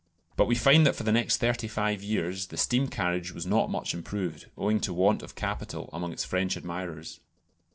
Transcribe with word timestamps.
But 0.35 0.47
we 0.47 0.55
find 0.55 0.83
that 0.87 0.95
for 0.95 1.03
the 1.03 1.11
next 1.11 1.37
thirty 1.37 1.67
five 1.67 2.01
years 2.01 2.47
the 2.47 2.57
steam 2.57 2.87
carriage 2.87 3.33
was 3.33 3.45
not 3.45 3.69
much 3.69 3.93
improved, 3.93 4.47
owing 4.57 4.79
to 4.79 4.93
want 4.95 5.21
of 5.21 5.35
capital 5.35 5.91
among 5.93 6.11
its 6.11 6.25
French 6.25 6.57
admirers. 6.57 7.19